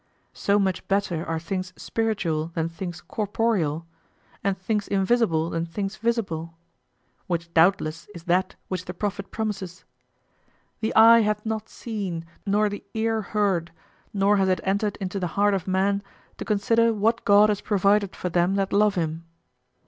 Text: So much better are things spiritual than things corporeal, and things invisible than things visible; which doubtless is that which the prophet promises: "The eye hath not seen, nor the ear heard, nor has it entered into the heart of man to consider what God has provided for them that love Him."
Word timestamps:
So 0.33 0.57
much 0.57 0.87
better 0.87 1.23
are 1.27 1.37
things 1.39 1.73
spiritual 1.75 2.47
than 2.55 2.67
things 2.67 3.01
corporeal, 3.01 3.85
and 4.43 4.57
things 4.57 4.87
invisible 4.87 5.51
than 5.51 5.67
things 5.67 5.95
visible; 5.97 6.55
which 7.27 7.53
doubtless 7.53 8.07
is 8.15 8.23
that 8.23 8.55
which 8.67 8.85
the 8.85 8.95
prophet 8.95 9.29
promises: 9.29 9.85
"The 10.79 10.95
eye 10.95 11.19
hath 11.19 11.45
not 11.45 11.69
seen, 11.69 12.25
nor 12.47 12.67
the 12.67 12.83
ear 12.95 13.21
heard, 13.21 13.71
nor 14.11 14.37
has 14.37 14.49
it 14.49 14.59
entered 14.63 14.97
into 14.99 15.19
the 15.19 15.27
heart 15.37 15.53
of 15.53 15.67
man 15.67 16.01
to 16.39 16.45
consider 16.45 16.91
what 16.91 17.23
God 17.23 17.49
has 17.49 17.61
provided 17.61 18.15
for 18.15 18.29
them 18.29 18.55
that 18.55 18.73
love 18.73 18.95
Him." 18.95 19.25